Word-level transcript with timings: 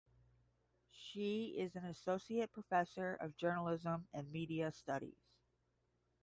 She 0.89 1.53
is 1.59 1.75
an 1.75 1.85
Associate 1.85 2.51
professor 2.51 3.13
of 3.13 3.37
Journalism 3.37 4.07
and 4.11 4.31
Media 4.31 4.71
Studies. 4.71 5.29